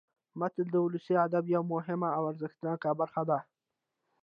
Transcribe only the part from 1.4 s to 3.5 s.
یوه مهمه او ارزښتناکه برخه ده